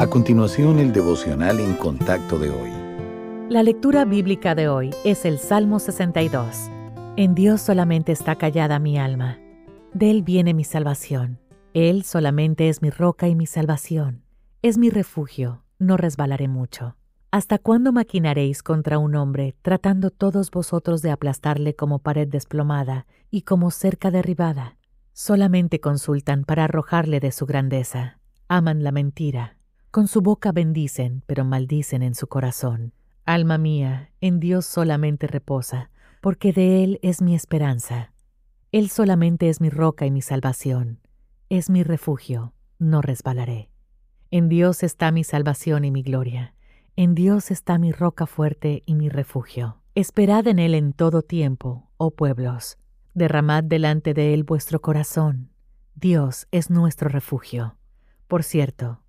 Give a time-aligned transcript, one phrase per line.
[0.00, 2.70] A continuación, el devocional en contacto de hoy.
[3.50, 6.70] La lectura bíblica de hoy es el Salmo 62.
[7.18, 9.38] En Dios solamente está callada mi alma.
[9.92, 11.38] De Él viene mi salvación.
[11.74, 14.22] Él solamente es mi roca y mi salvación.
[14.62, 16.96] Es mi refugio, no resbalaré mucho.
[17.30, 23.42] ¿Hasta cuándo maquinaréis contra un hombre, tratando todos vosotros de aplastarle como pared desplomada y
[23.42, 24.78] como cerca derribada?
[25.12, 28.18] Solamente consultan para arrojarle de su grandeza.
[28.48, 29.59] Aman la mentira
[29.90, 32.92] con su boca bendicen, pero maldicen en su corazón.
[33.24, 38.12] Alma mía, en Dios solamente reposa, porque de Él es mi esperanza.
[38.72, 41.00] Él solamente es mi roca y mi salvación.
[41.48, 43.68] Es mi refugio, no resbalaré.
[44.30, 46.54] En Dios está mi salvación y mi gloria.
[46.94, 49.78] En Dios está mi roca fuerte y mi refugio.
[49.96, 52.78] Esperad en Él en todo tiempo, oh pueblos.
[53.14, 55.50] Derramad delante de Él vuestro corazón.
[55.96, 57.76] Dios es nuestro refugio.
[58.28, 59.00] Por cierto,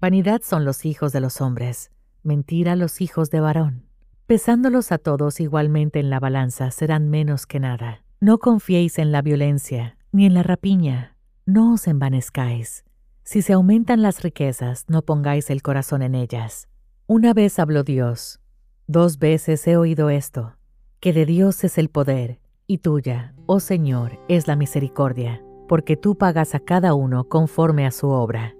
[0.00, 1.90] Vanidad son los hijos de los hombres,
[2.22, 3.82] mentira los hijos de varón.
[4.26, 8.04] Pesándolos a todos igualmente en la balanza serán menos que nada.
[8.20, 12.84] No confiéis en la violencia, ni en la rapiña, no os envanezcáis.
[13.24, 16.68] Si se aumentan las riquezas, no pongáis el corazón en ellas.
[17.08, 18.38] Una vez habló Dios,
[18.86, 20.54] dos veces he oído esto,
[21.00, 26.16] que de Dios es el poder, y tuya, oh Señor, es la misericordia, porque tú
[26.16, 28.54] pagas a cada uno conforme a su obra.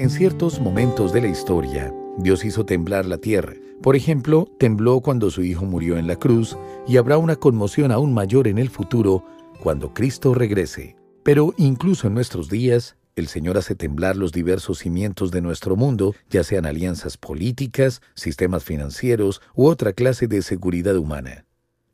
[0.00, 3.52] En ciertos momentos de la historia, Dios hizo temblar la tierra.
[3.82, 6.56] Por ejemplo, tembló cuando su Hijo murió en la cruz
[6.88, 9.22] y habrá una conmoción aún mayor en el futuro
[9.62, 10.96] cuando Cristo regrese.
[11.22, 16.14] Pero incluso en nuestros días, el Señor hace temblar los diversos cimientos de nuestro mundo,
[16.30, 21.44] ya sean alianzas políticas, sistemas financieros u otra clase de seguridad humana.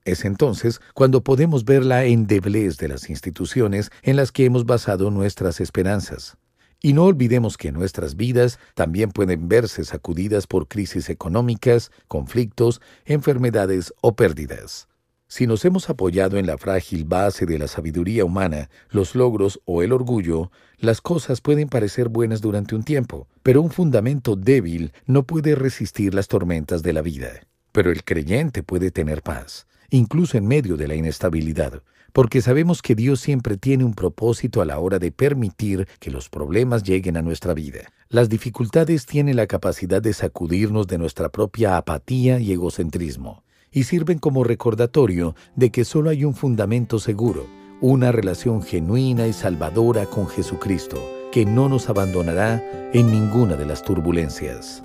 [0.04, 5.10] Es entonces cuando podemos ver la endeblez de las instituciones en las que hemos basado
[5.10, 6.38] nuestras esperanzas.
[6.82, 13.94] Y no olvidemos que nuestras vidas también pueden verse sacudidas por crisis económicas, conflictos, enfermedades
[14.00, 14.88] o pérdidas.
[15.28, 19.82] Si nos hemos apoyado en la frágil base de la sabiduría humana, los logros o
[19.82, 25.24] el orgullo, las cosas pueden parecer buenas durante un tiempo, pero un fundamento débil no
[25.24, 27.40] puede resistir las tormentas de la vida.
[27.72, 31.82] Pero el creyente puede tener paz, incluso en medio de la inestabilidad,
[32.12, 36.30] porque sabemos que Dios siempre tiene un propósito a la hora de permitir que los
[36.30, 37.80] problemas lleguen a nuestra vida.
[38.08, 44.18] Las dificultades tienen la capacidad de sacudirnos de nuestra propia apatía y egocentrismo, y sirven
[44.18, 47.46] como recordatorio de que solo hay un fundamento seguro,
[47.82, 50.96] una relación genuina y salvadora con Jesucristo,
[51.30, 52.64] que no nos abandonará
[52.94, 54.82] en ninguna de las turbulencias.